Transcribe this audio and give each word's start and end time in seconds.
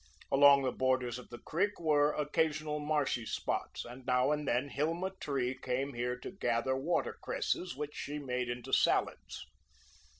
Along 0.31 0.63
the 0.63 0.71
borders 0.71 1.19
of 1.19 1.29
the 1.29 1.37
creek 1.37 1.79
were 1.79 2.11
occasional 2.13 2.79
marshy 2.79 3.23
spots, 3.23 3.85
and 3.85 4.03
now 4.03 4.31
and 4.31 4.47
then 4.47 4.69
Hilma 4.69 5.11
Tree 5.19 5.53
came 5.61 5.93
here 5.93 6.17
to 6.21 6.31
gather 6.31 6.75
water 6.75 7.19
cresses, 7.21 7.75
which 7.75 7.93
she 7.93 8.17
made 8.17 8.49
into 8.49 8.73
salads. 8.73 9.45